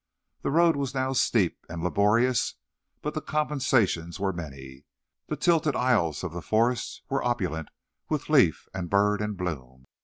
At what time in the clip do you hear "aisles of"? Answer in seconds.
5.75-6.33